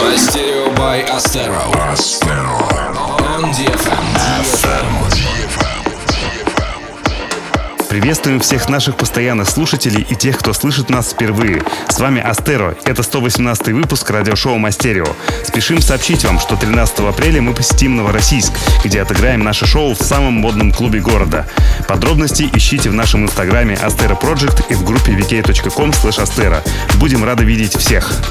Мастерио 0.00 0.74
by 0.74 1.04
Astero. 1.04 1.62
On 3.22 3.44
DFM. 3.52 5.09
Приветствуем 7.91 8.39
всех 8.39 8.69
наших 8.69 8.95
постоянных 8.95 9.49
слушателей 9.49 10.07
и 10.09 10.15
тех, 10.15 10.37
кто 10.37 10.53
слышит 10.53 10.89
нас 10.89 11.11
впервые. 11.11 11.61
С 11.89 11.99
вами 11.99 12.21
Астеро. 12.21 12.77
Это 12.85 13.03
118 13.03 13.67
выпуск 13.73 14.09
радиошоу 14.09 14.57
Мастерио. 14.57 15.07
Спешим 15.43 15.81
сообщить 15.81 16.23
вам, 16.23 16.39
что 16.39 16.55
13 16.55 16.99
апреля 16.99 17.41
мы 17.41 17.53
посетим 17.53 17.97
Новороссийск, 17.97 18.53
где 18.85 19.01
отыграем 19.01 19.43
наше 19.43 19.65
шоу 19.65 19.93
в 19.93 20.01
самом 20.01 20.35
модном 20.35 20.71
клубе 20.71 21.01
города. 21.01 21.45
Подробности 21.89 22.49
ищите 22.53 22.89
в 22.89 22.93
нашем 22.93 23.25
инстаграме 23.25 23.75
Astero 23.75 24.17
Project 24.17 24.63
и 24.69 24.73
в 24.73 24.85
группе 24.85 25.11
vk.com. 25.11 25.91
Будем 26.97 27.25
рады 27.25 27.43
видеть 27.43 27.75
всех. 27.75 28.21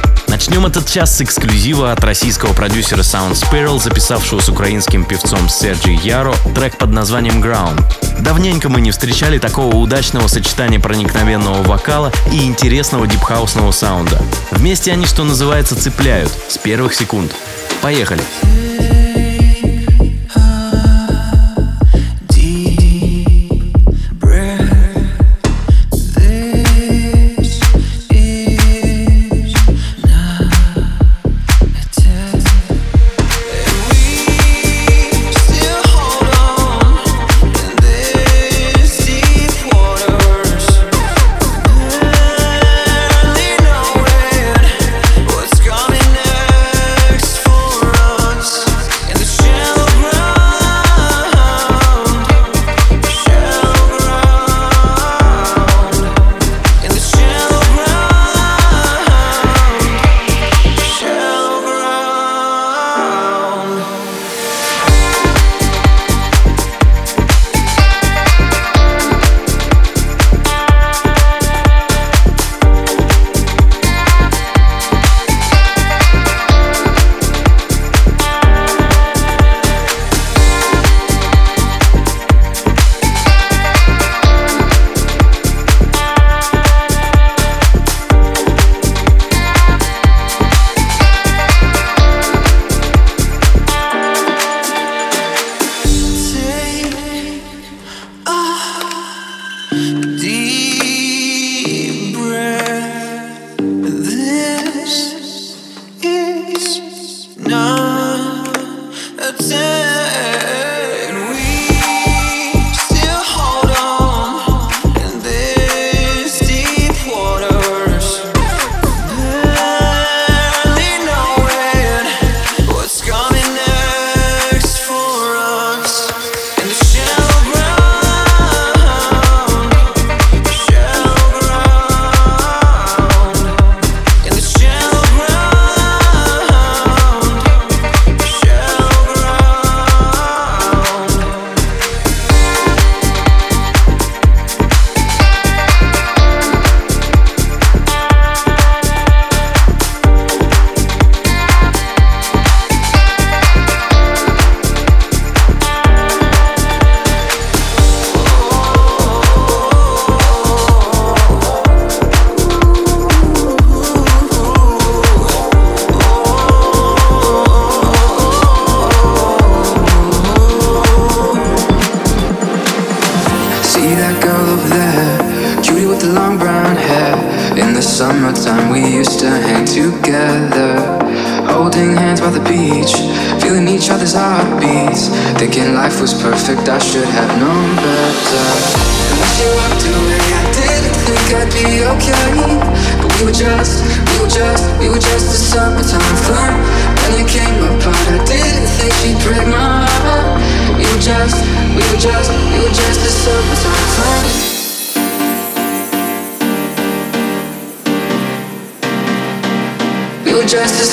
Начнем 0.41 0.65
этот 0.65 0.89
час 0.89 1.19
с 1.19 1.21
эксклюзива 1.21 1.93
от 1.93 2.03
российского 2.03 2.55
продюсера 2.55 3.01
Sound 3.03 3.33
Spiral, 3.33 3.79
записавшего 3.79 4.41
с 4.41 4.49
украинским 4.49 5.05
певцом 5.05 5.51
Серджи 5.51 5.91
Яро 5.91 6.35
трек 6.55 6.79
под 6.79 6.93
названием 6.93 7.45
Ground. 7.45 7.85
Давненько 8.21 8.71
мы 8.71 8.81
не 8.81 8.91
встречали 8.91 9.39
такого 9.39 9.77
удачного 9.77 10.29
сочетания 10.29 10.81
проникновенного 10.81 11.63
вокала 11.63 12.11
и 12.33 12.47
интересного 12.47 13.07
дипхаусного 13.07 13.71
саунда. 13.71 14.23
Вместе 14.51 14.93
они, 14.93 15.05
что 15.05 15.25
называется, 15.25 15.77
цепляют 15.77 16.33
с 16.49 16.57
первых 16.57 16.95
секунд. 16.95 17.35
Поехали! 17.83 18.23
Поехали! 18.43 19.00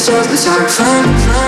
shows 0.08 0.28
the 0.28 0.38
shark 0.38 0.70
fin. 0.70 1.47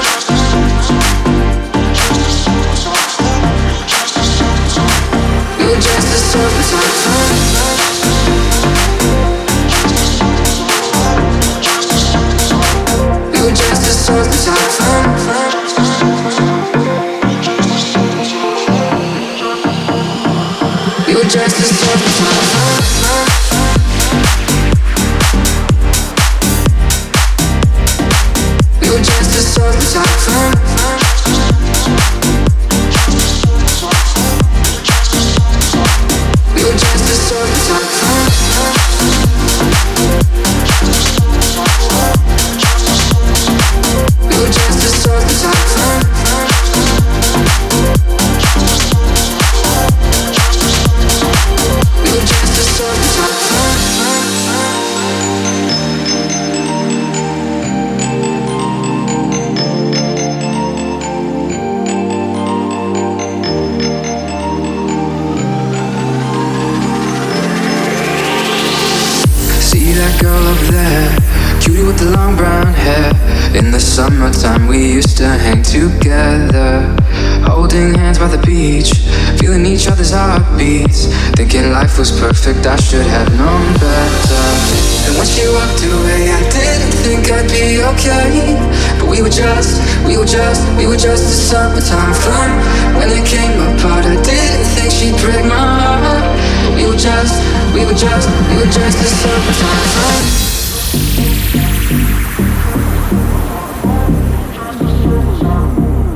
just 90.99 91.23
a 91.23 91.31
summertime 91.31 92.13
fling 92.13 92.51
When 92.99 93.09
it 93.09 93.25
came 93.25 93.55
apart, 93.55 94.03
I 94.03 94.15
didn't 94.21 94.65
think 94.75 94.91
she'd 94.91 95.15
break 95.23 95.45
my 95.45 95.55
heart. 95.55 96.75
We 96.75 96.85
were 96.87 96.97
just, 96.97 97.39
we 97.73 97.85
were 97.85 97.93
just, 97.93 98.27
we 98.49 98.57
were 98.57 98.65
just 98.65 98.99
a 98.99 99.07
summertime 99.07 99.85
fling 99.95 100.25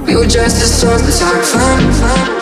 We 0.06 0.16
were 0.18 0.28
just 0.28 0.58
a 0.62 0.68
summertime 0.68 1.44
fling, 1.44 2.34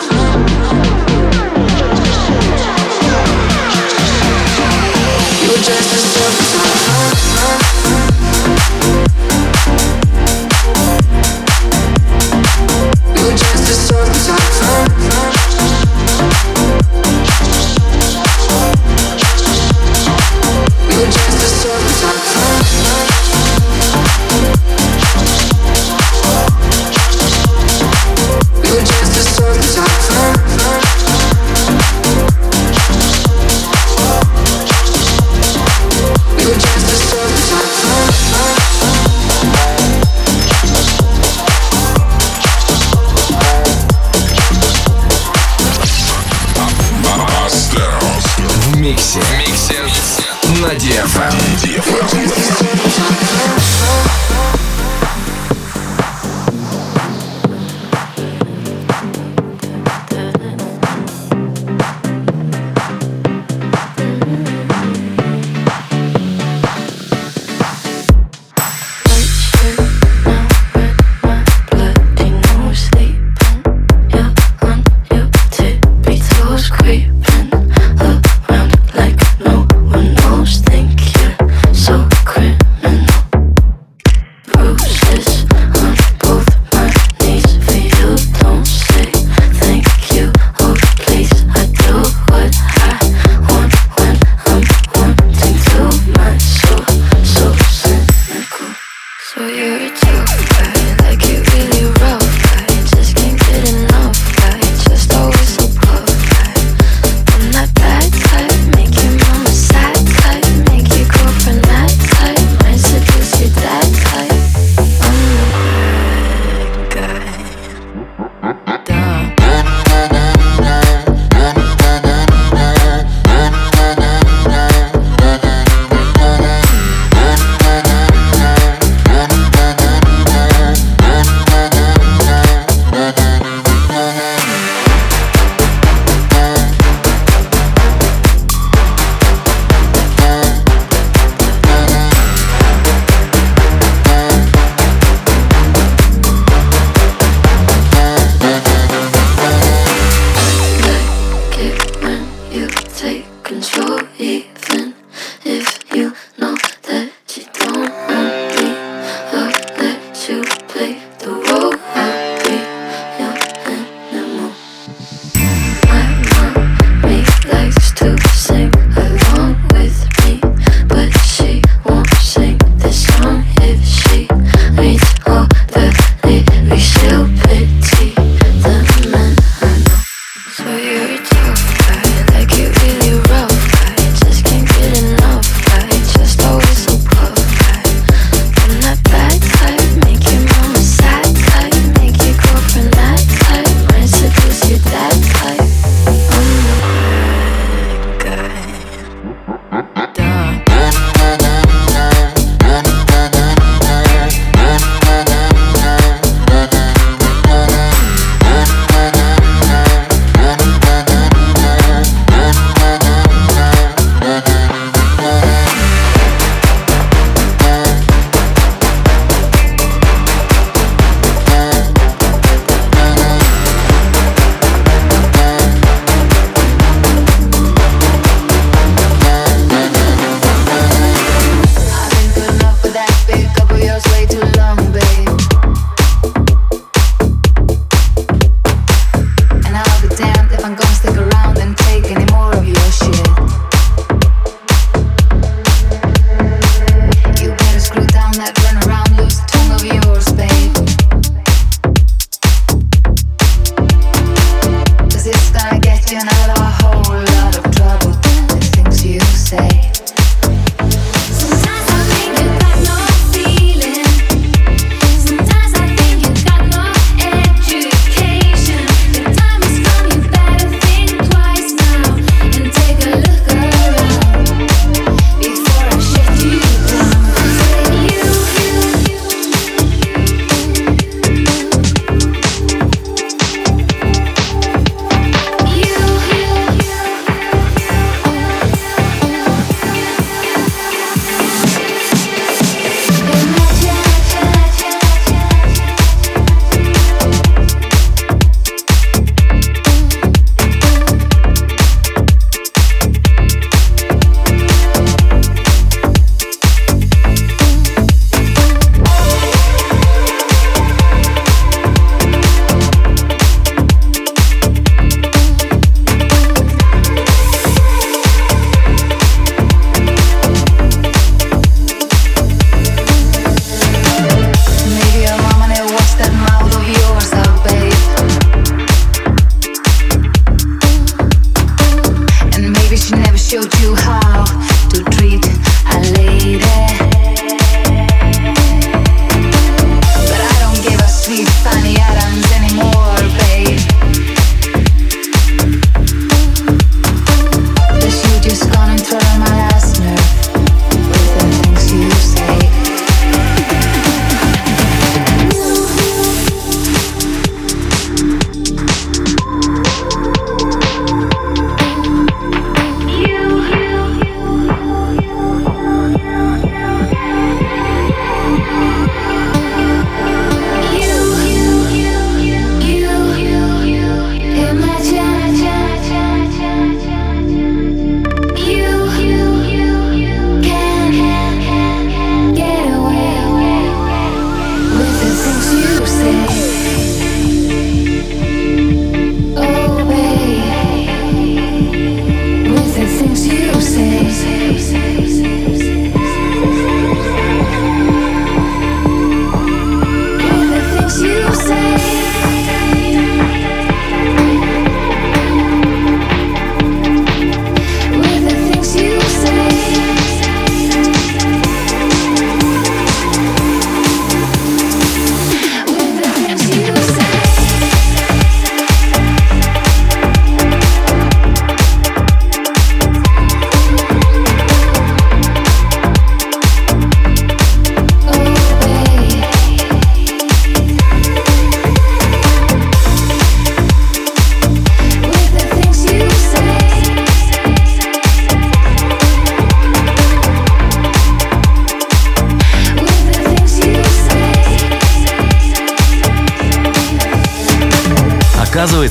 just 5.62 5.94
a 5.94 6.11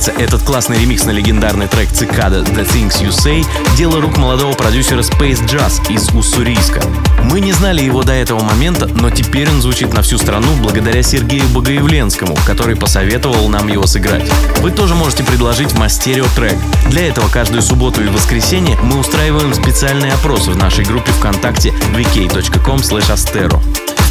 Оказывается, 0.02 0.24
этот 0.34 0.42
классный 0.42 0.80
ремикс 0.80 1.04
на 1.04 1.12
легендарный 1.12 1.68
трек 1.68 1.88
Цикада 1.92 2.40
The 2.40 2.66
Things 2.66 3.00
You 3.00 3.10
Say– 3.10 3.46
дело 3.76 4.00
рук 4.00 4.16
молодого 4.16 4.52
продюсера 4.52 5.00
Space 5.00 5.46
Jazz 5.46 5.80
из 5.92 6.08
Уссурийска. 6.12 6.82
Мы 7.30 7.40
не 7.40 7.52
знали 7.52 7.82
его 7.82 8.02
до 8.02 8.12
этого 8.12 8.42
момента, 8.42 8.88
но 8.88 9.10
теперь 9.10 9.48
он 9.48 9.62
звучит 9.62 9.94
на 9.94 10.02
всю 10.02 10.18
страну 10.18 10.48
благодаря 10.60 11.04
Сергею 11.04 11.46
Богоявленскому, 11.50 12.36
который 12.44 12.74
посоветовал 12.74 13.48
нам 13.48 13.68
его 13.68 13.86
сыграть. 13.86 14.28
Вы 14.58 14.72
тоже 14.72 14.96
можете 14.96 15.22
предложить 15.22 15.70
в 15.70 15.78
Мастерио 15.78 16.24
трек. 16.34 16.56
Для 16.88 17.06
этого 17.06 17.28
каждую 17.28 17.62
субботу 17.62 18.02
и 18.02 18.08
воскресенье 18.08 18.76
мы 18.82 18.98
устраиваем 18.98 19.54
специальные 19.54 20.14
опросы 20.14 20.50
в 20.50 20.56
нашей 20.56 20.84
группе 20.84 21.12
ВКонтакте 21.12 21.72
vk.com. 21.94 22.80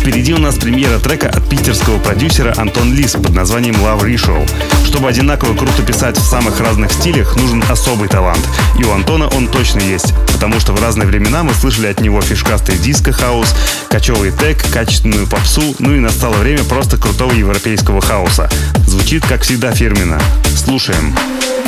Впереди 0.02 0.34
у 0.34 0.40
нас 0.40 0.56
премьера 0.56 0.98
трека 0.98 1.30
от 1.30 1.48
питерского 1.48 2.00
продюсера 2.00 2.56
Антон 2.58 2.92
Лис 2.92 3.12
под 3.12 3.36
названием 3.36 3.76
Love 3.76 4.02
Ritual. 4.02 4.50
Чтобы 4.84 5.08
одинаково 5.08 5.56
круто 5.56 5.84
писать 5.84 6.18
в 6.18 6.24
самых 6.24 6.60
разных 6.60 6.92
стилях, 6.92 7.36
нужен 7.36 7.64
особый 7.70 8.10
талант. 8.10 8.44
И 8.80 8.84
у 8.84 8.92
Антона 8.92 9.28
он 9.28 9.48
точно 9.48 9.80
есть, 9.80 10.16
потому 10.34 10.60
что 10.60 10.74
в 10.74 10.82
разные 10.82 11.08
времена 11.08 11.44
мы 11.44 11.54
слышали 11.54 11.86
от 11.86 12.02
него 12.02 12.20
фишкастый 12.20 12.80
диско-хаус, 12.80 13.54
качевый 13.90 14.32
tech, 14.32 14.58
качественную 14.74 15.28
попсу, 15.28 15.76
ну 15.78 15.94
и 15.94 16.00
настало 16.00 16.38
время 16.38 16.64
просто 16.64 16.98
крутого 16.98 17.34
европейского 17.34 18.02
хауса. 18.02 18.50
Звучит, 18.88 19.24
как 19.28 19.44
всегда, 19.44 19.72
фирменно. 19.72 20.20
Слушаем. 20.58 21.14
Слушаем. 21.14 21.62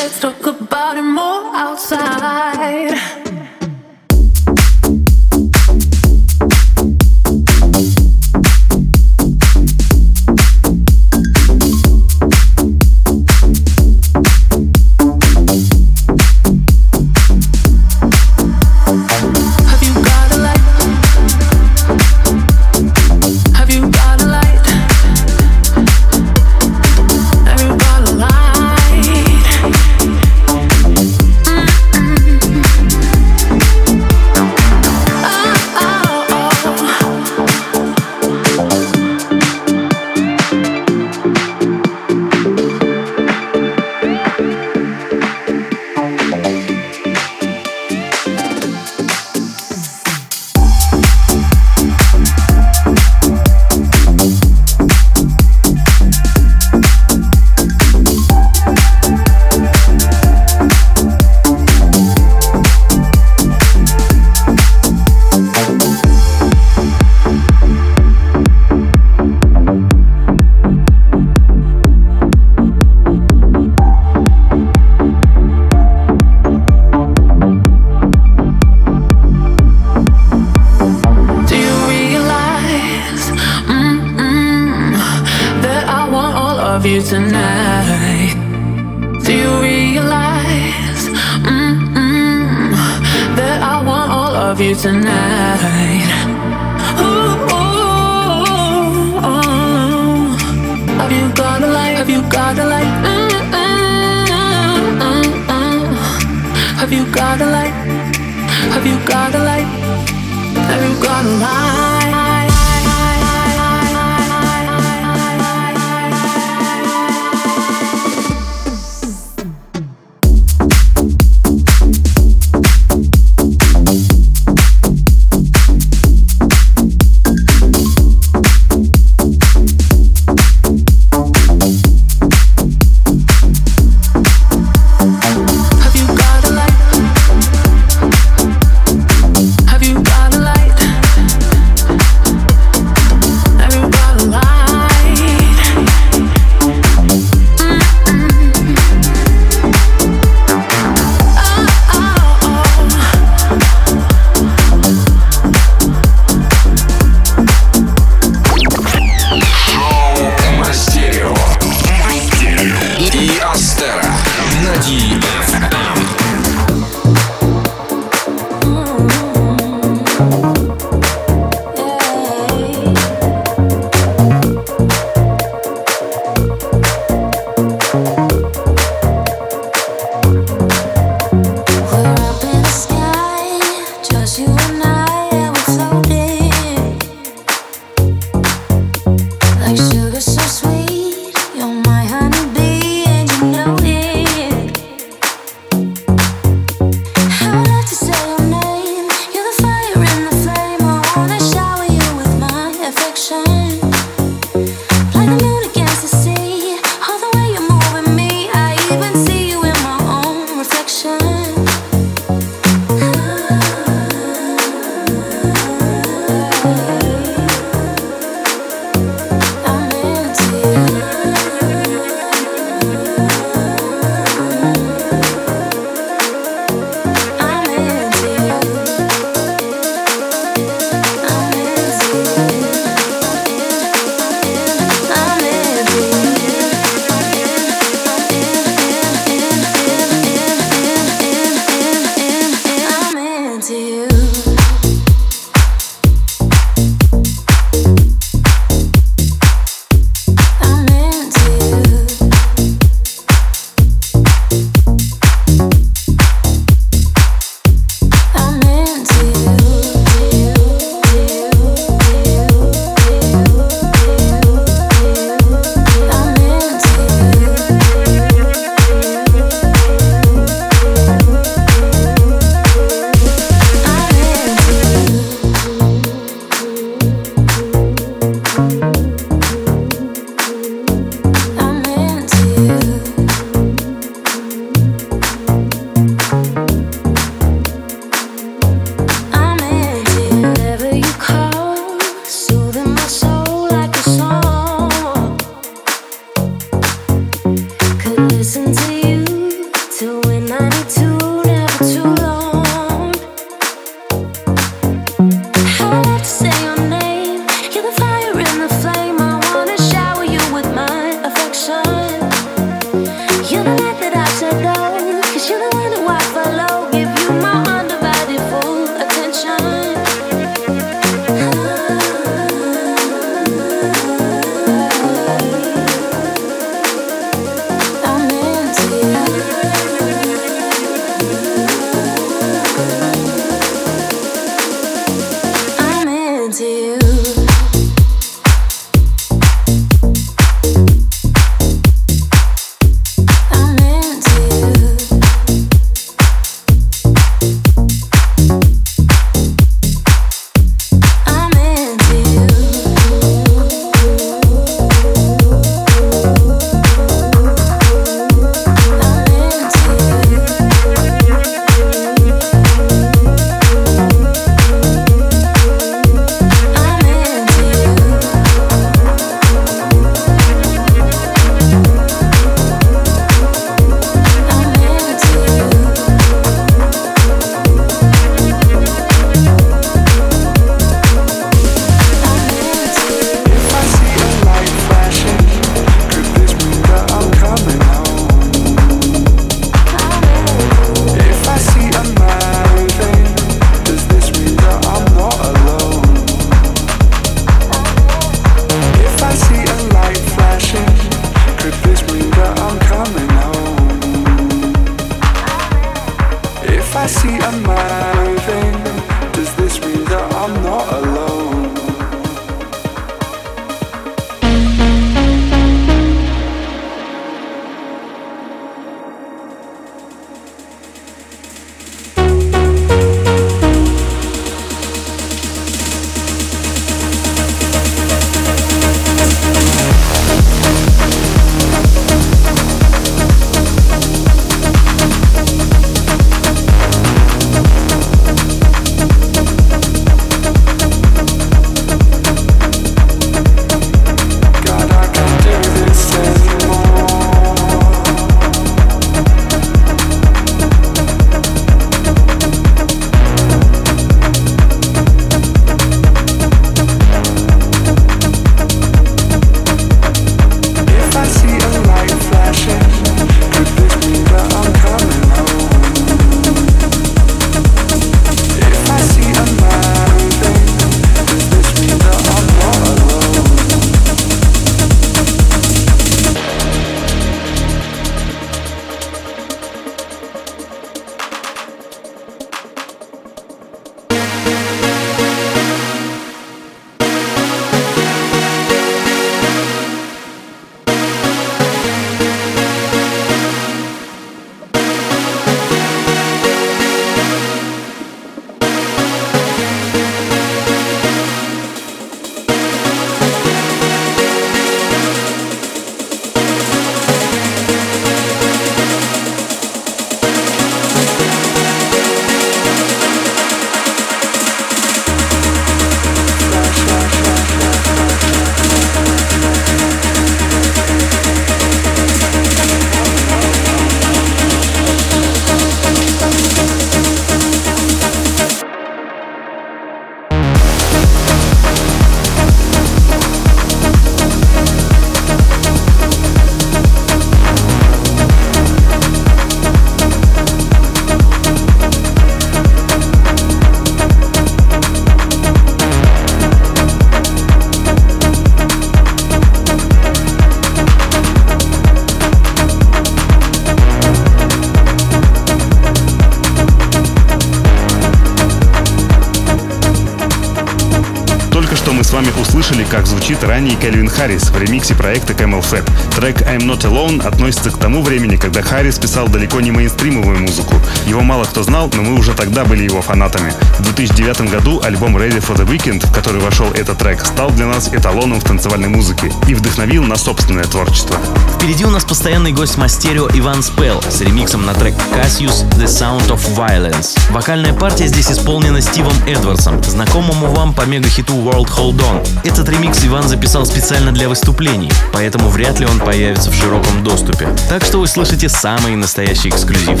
Как 563.38 563.55
ранний 563.66 563.80
Кельвин 563.80 564.08
Харрис 564.08 564.50
в 564.50 564.58
ремиксе 564.58 564.94
проекта 564.94 565.32
Camel 565.32 565.60
Fat. 565.60 565.84
Трек 566.14 566.40
I'm 566.42 566.60
Not 566.60 566.82
Alone 566.82 567.26
относится 567.26 567.70
к 567.70 567.78
тому 567.78 568.00
времени, 568.00 568.36
когда 568.36 568.62
Харрис 568.62 568.98
писал 568.98 569.26
далеко 569.26 569.60
не 569.60 569.72
мейнстримовую 569.72 570.38
музыку. 570.38 570.76
Его 571.06 571.22
мало 571.22 571.44
кто 571.46 571.64
знал, 571.64 571.90
но 571.92 572.02
мы 572.02 572.16
уже 572.16 572.32
тогда 572.34 572.64
были 572.64 572.84
его 572.84 573.02
фанатами. 573.02 573.52
В 573.78 573.82
2009 573.82 574.52
году 574.52 574.80
альбом 574.84 575.16
Ready 575.16 575.44
for 575.44 575.56
the 575.56 575.66
Weekend, 575.66 576.06
в 576.06 576.12
который 576.12 576.40
вошел 576.40 576.70
этот 576.72 576.98
трек, 576.98 577.24
стал 577.24 577.50
для 577.50 577.66
нас 577.66 577.88
эталоном 577.92 578.38
в 578.38 578.44
танцевальной 578.44 578.88
музыке 578.88 579.32
и 579.48 579.54
вдохновил 579.54 580.04
на 580.04 580.16
собственное 580.16 580.64
творчество. 580.64 581.16
Впереди 581.56 581.84
у 581.84 581.90
нас 581.90 582.04
постоянный 582.04 582.52
гость 582.52 582.76
Мастерио 582.76 583.28
Иван 583.34 583.64
Спел 583.64 584.00
с 584.08 584.20
ремиксом 584.20 584.64
на 584.64 584.74
трек 584.74 584.94
Cassius 585.12 585.68
The 585.72 585.86
Sound 585.86 586.28
of 586.28 586.40
Violence. 586.56 587.18
Вокальная 587.30 587.72
партия 587.72 588.06
здесь 588.06 588.30
исполнена 588.30 588.80
Стивом 588.80 589.14
Эдвардсом, 589.26 589.82
знакомому 589.82 590.46
вам 590.54 590.72
по 590.72 590.82
мега-хиту 590.82 591.34
World 591.34 591.68
Hold 591.76 591.98
On. 591.98 592.28
Этот 592.44 592.68
ремикс 592.68 593.04
Иван 593.04 593.26
записал 593.28 593.55
специально 593.64 594.12
для 594.12 594.28
выступлений, 594.28 594.90
поэтому 595.12 595.48
вряд 595.48 595.80
ли 595.80 595.86
он 595.86 595.98
появится 596.00 596.50
в 596.50 596.54
широком 596.54 597.02
доступе. 597.02 597.48
Так 597.68 597.84
что 597.84 597.98
вы 597.98 598.06
слышите 598.06 598.48
самый 598.48 598.96
настоящий 598.96 599.48
эксклюзив. 599.48 600.00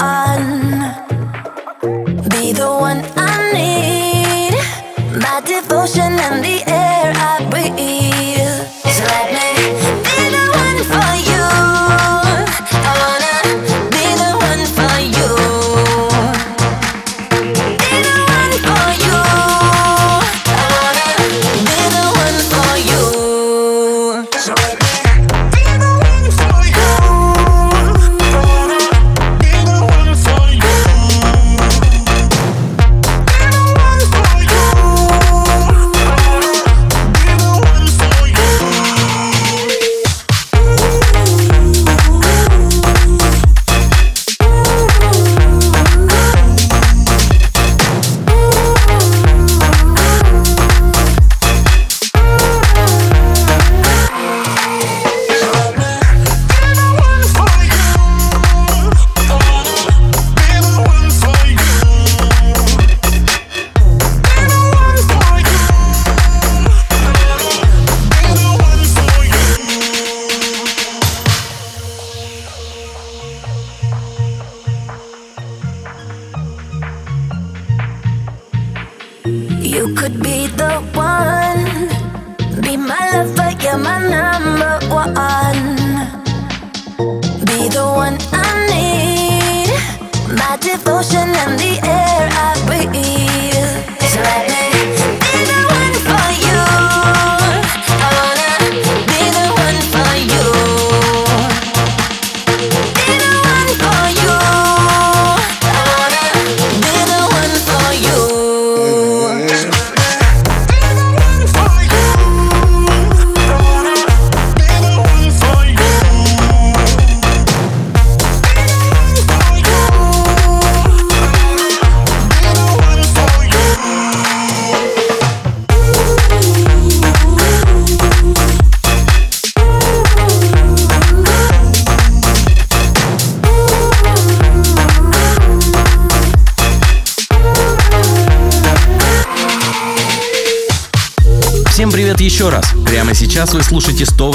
I 0.00 0.31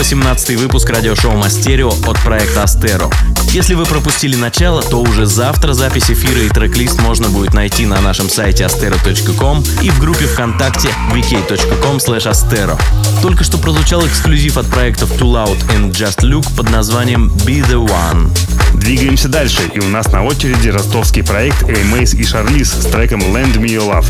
18 0.08 0.56
выпуск 0.56 0.90
радиошоу 0.90 1.36
Мастерио 1.36 1.90
от 1.90 2.18
проекта 2.24 2.64
Астеро. 2.64 3.10
Если 3.52 3.74
вы 3.74 3.86
пропустили 3.86 4.38
начало, 4.38 4.82
то 4.82 5.02
уже 5.02 5.26
завтра 5.26 5.74
запись 5.74 6.10
эфира 6.10 6.44
и 6.44 6.48
трек-лист 6.48 7.02
можно 7.02 7.28
будет 7.28 7.54
найти 7.54 7.86
на 7.86 8.00
нашем 8.00 8.30
сайте 8.30 8.64
astero.com 8.64 9.62
и 9.82 9.90
в 9.90 10.00
группе 10.00 10.26
ВКонтакте 10.28 10.88
vk.com 11.12 11.98
astero. 11.98 12.80
Только 13.22 13.44
что 13.44 13.58
прозвучал 13.58 14.08
эксклюзив 14.08 14.56
от 14.58 14.68
проектов 14.68 15.12
Too 15.12 15.30
Loud 15.30 15.58
and 15.76 15.92
Just 15.92 16.22
Look 16.22 16.56
под 16.56 16.70
названием 16.70 17.28
Be 17.46 17.60
The 17.68 17.86
One. 17.86 18.30
Двигаемся 18.76 19.28
дальше, 19.28 19.64
и 19.74 19.82
у 19.82 19.90
нас 19.90 20.10
на 20.14 20.24
очереди 20.24 20.70
ростовский 20.70 21.22
проект 21.22 21.64
Эймейс 21.70 22.14
и 22.14 22.24
Шарлиз 22.24 22.72
с 22.72 22.86
треком 22.86 23.20
Land 23.20 23.56
Me 23.56 23.68
Your 23.68 23.90
Love. 23.90 24.06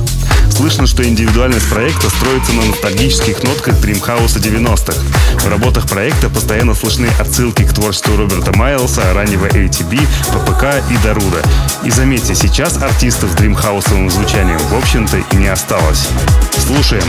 Слышно, 0.51 0.87
что 0.87 1.07
индивидуальность 1.07 1.69
проекта 1.69 2.09
строится 2.09 2.53
на 2.53 2.65
ностальгических 2.65 3.43
нотках 3.43 3.79
дримхауса 3.79 4.39
90-х. 4.39 4.99
В 5.39 5.47
работах 5.49 5.87
проекта 5.87 6.29
постоянно 6.29 6.73
слышны 6.73 7.07
отсылки 7.19 7.63
к 7.63 7.73
творчеству 7.73 8.15
Роберта 8.17 8.55
Майлса, 8.57 9.13
раннего 9.13 9.47
ATB, 9.47 9.99
ППК 10.31 10.83
и 10.91 10.97
Даруда. 11.03 11.41
И 11.83 11.91
заметьте, 11.91 12.35
сейчас 12.35 12.81
артистов 12.81 13.31
с 13.31 13.35
дримхаусовым 13.35 14.09
звучанием 14.09 14.59
в 14.59 14.75
общем-то 14.75 15.17
и 15.17 15.35
не 15.35 15.47
осталось. 15.47 16.07
Слушаем. 16.57 17.03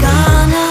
gone 0.00 0.52
away 0.52 0.61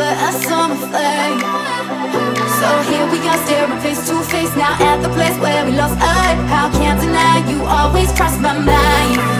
but 0.00 0.16
a 0.28 0.32
summer 0.48 0.80
flame. 0.88 1.40
So 2.58 2.68
here 2.88 3.06
we 3.12 3.18
are 3.28 3.40
staring 3.44 3.80
face 3.84 4.00
to 4.08 4.16
face 4.32 4.54
now 4.56 4.74
at 4.88 5.02
the 5.02 5.10
place 5.10 5.36
where 5.38 5.62
we 5.66 5.72
lost. 5.72 5.96
I, 6.00 6.34
how 6.52 6.72
can't 6.72 6.98
deny 7.00 7.36
you 7.50 7.58
always 7.64 8.10
cross 8.12 8.38
my 8.38 8.56
mind. 8.56 9.39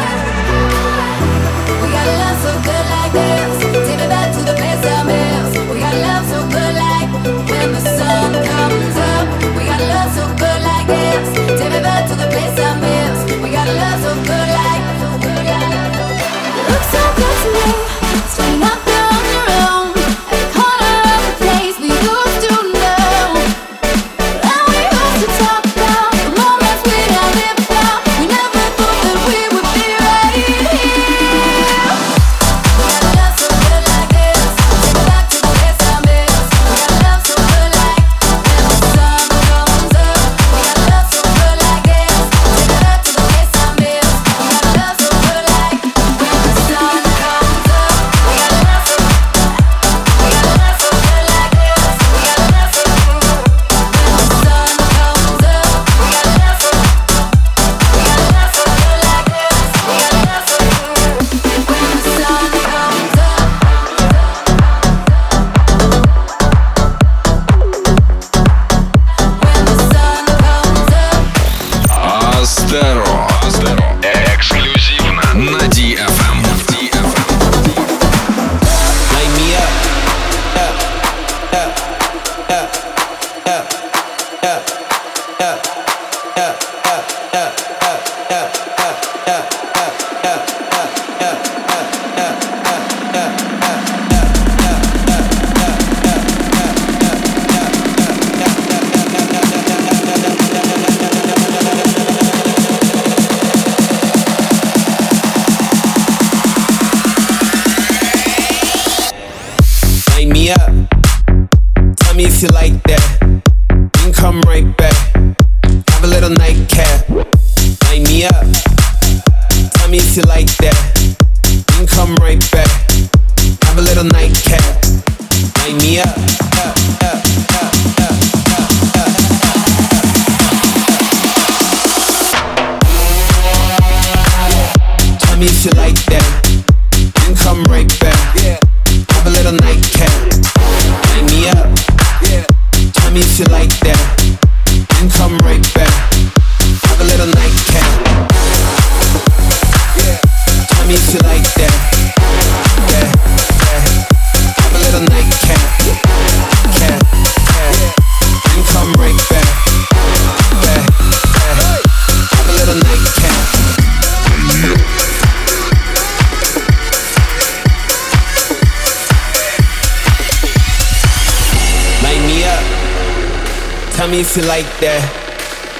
beats 174.34 174.46
like 174.48 174.66
that. 174.80 175.02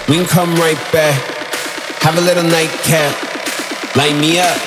We 0.09 0.17
can 0.17 0.27
come 0.27 0.55
right 0.57 0.79
back. 0.91 1.15
Have 2.03 2.19
a 2.19 2.21
little 2.21 2.43
nightcap. 2.43 3.15
Light 3.95 4.17
me 4.19 4.39
up. 4.39 4.59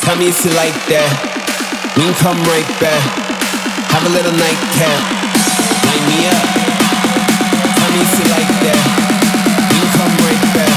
Tell 0.00 0.16
me 0.16 0.28
if 0.28 0.44
you 0.44 0.52
like 0.56 0.76
that. 0.88 1.10
We 1.96 2.08
can 2.08 2.14
come 2.16 2.40
right 2.48 2.68
back. 2.80 3.02
Have 3.92 4.04
a 4.06 4.12
little 4.12 4.32
nightcap. 4.32 5.00
Light 5.84 6.04
me 6.08 6.24
up. 6.24 6.40
Tell 7.76 7.90
me 7.92 8.00
if 8.00 8.12
you 8.16 8.26
like 8.32 8.52
that. 8.64 8.80
We 9.68 9.76
can 9.84 9.90
come 10.00 10.14
right 10.24 10.44
back. 10.56 10.72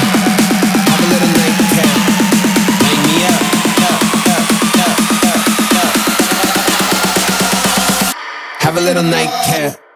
Have 0.92 1.02
a 1.04 1.08
little 1.08 1.32
nightcap. 1.40 1.92
Light 2.84 3.02
me 3.08 3.16
up 3.32 3.48
Have 8.60 8.76
a 8.76 8.82
little 8.82 9.04
nightcap. 9.04 9.87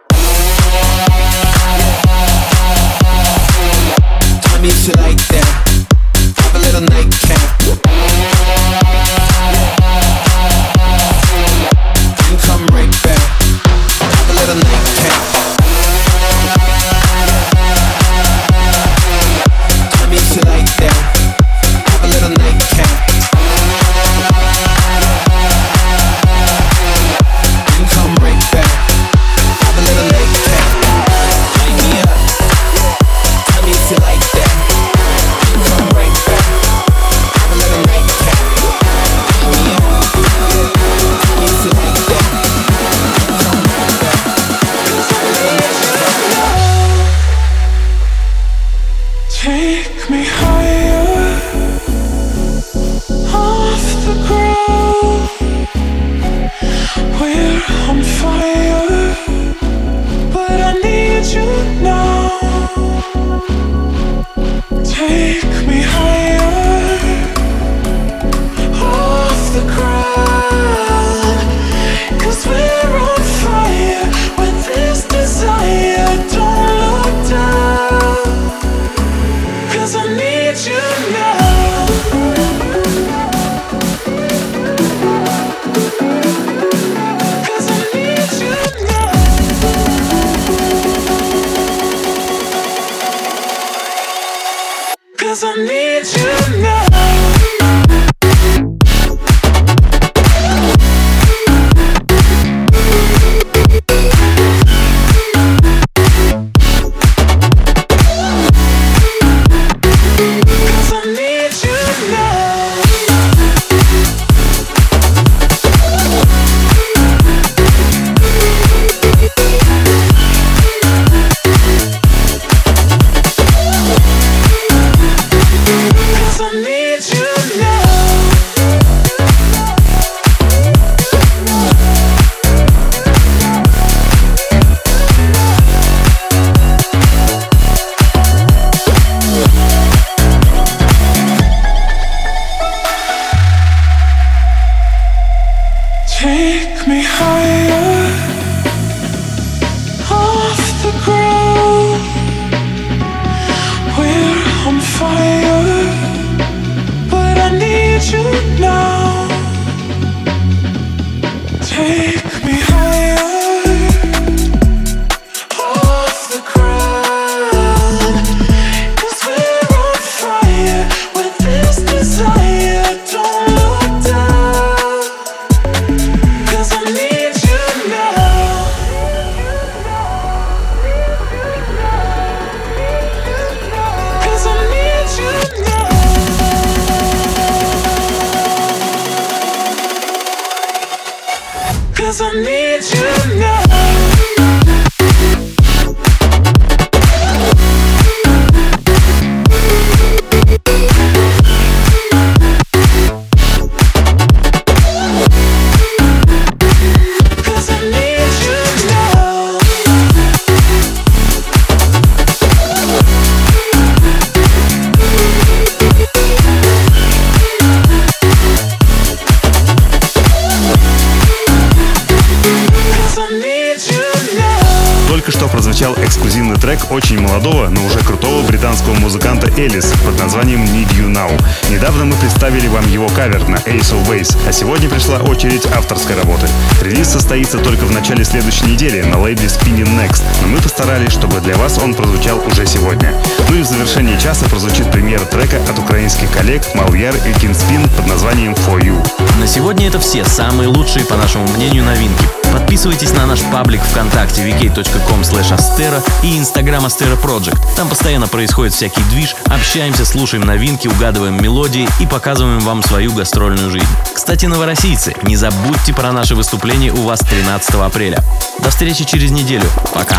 Недавно 231.92 232.16
мы 232.16 232.22
представили 232.22 232.68
вам 232.70 232.88
его 232.88 233.10
кавер 233.10 233.50
на 233.50 233.58
Ace 233.58 233.92
of 233.92 234.08
Base, 234.08 234.38
а 234.48 234.54
сегодня 234.54 234.88
пришла 234.88 235.18
очередь 235.18 235.66
авторской 235.66 236.16
работы. 236.16 236.48
Релиз 236.82 237.10
состоится 237.10 237.58
только 237.58 237.84
в 237.84 237.92
начале 237.92 238.24
следующей 238.24 238.64
недели 238.68 239.02
на 239.02 239.20
лейбле 239.20 239.48
Spinning 239.48 240.00
Next, 240.00 240.24
но 240.42 240.48
мы 240.48 240.62
постарались, 240.62 241.12
чтобы 241.12 241.42
для 241.42 241.58
вас 241.58 241.78
он 241.80 241.94
прозвучал 241.94 242.39
уже 242.48 242.66
сегодня. 242.66 243.14
Ну 243.50 243.58
и 243.58 243.62
в 243.62 243.66
завершении 243.66 244.16
часа 244.16 244.46
прозвучит 244.46 244.89
премьера 244.89 245.26
трека 245.26 245.58
от 245.70 245.78
украинских 245.80 246.32
коллег 246.32 246.64
Мальяр 246.76 247.14
и 247.14 247.34
Кинспин 247.34 247.89
под 247.89 248.08
названием 248.08 248.54
For 248.54 248.80
You. 248.80 249.06
На 249.42 249.46
сегодня 249.46 249.89
это 249.89 250.00
все 250.00 250.24
самые 250.24 250.70
лучшие, 250.70 251.04
по 251.04 251.18
нашему 251.18 251.46
мнению, 251.50 251.84
новинки. 251.84 252.24
Подписывайтесь 252.54 253.12
на 253.14 253.26
наш 253.26 253.42
паблик 253.44 253.82
ВКонтакте 253.82 254.42
vk.com 254.44 255.22
astera 255.22 256.04
и 256.22 256.38
Instagram 256.38 256.86
Astera 256.86 257.22
Project. 257.22 257.58
Там 257.78 257.88
постоянно 257.88 258.28
происходит 258.28 258.74
всякий 258.74 259.02
движ, 259.10 259.36
общаемся, 259.46 260.06
слушаем 260.06 260.44
новинки, 260.44 260.88
угадываем 260.88 261.42
мелодии 261.42 261.80
и 261.99 262.05
показываем 262.05 262.59
вам 262.59 262.84
свою 262.84 263.13
гастрольную 263.13 263.69
жизнь. 263.69 263.88
Кстати, 264.13 264.45
новороссийцы, 264.45 265.15
не 265.23 265.36
забудьте 265.36 265.93
про 265.93 266.11
наше 266.11 266.36
выступление 266.36 266.91
у 266.91 267.01
вас 267.01 267.19
13 267.21 267.75
апреля. 267.75 268.23
До 268.59 268.69
встречи 268.69 269.03
через 269.05 269.32
неделю. 269.32 269.65
Пока. 269.93 270.17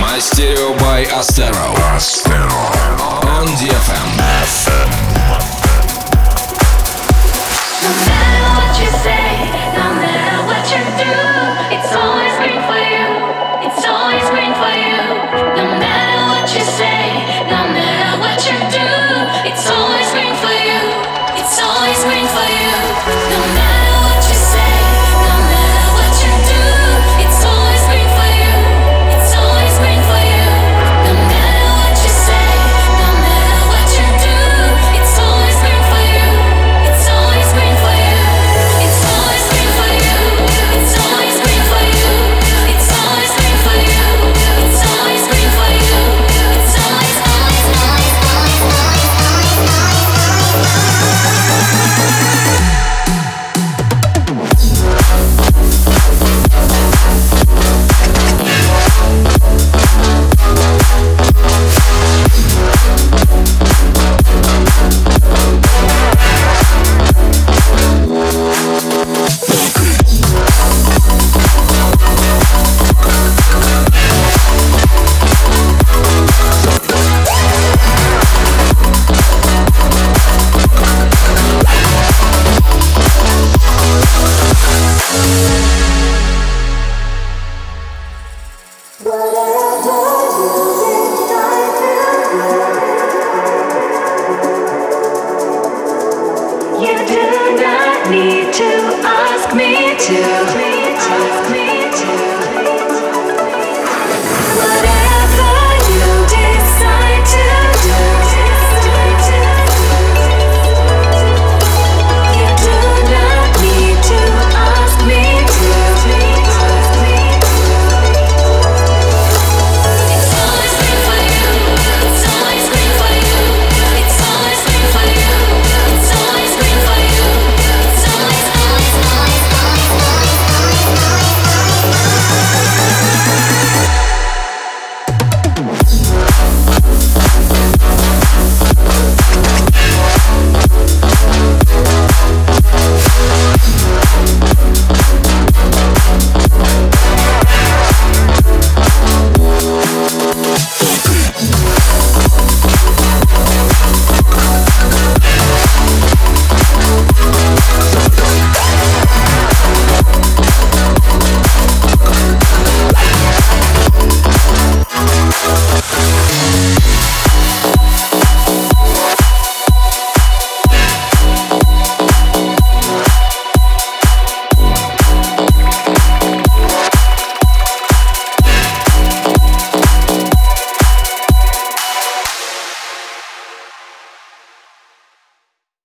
Мастерио 0.00 0.74
by 0.74 1.06
Astero. 1.18 1.74
Astero. 1.96 2.50
On 3.38 3.46
DFM. 3.56 4.06
No 7.82 7.90
matter 8.06 8.44
what 8.56 8.80
you 8.80 8.90
say, 9.04 9.25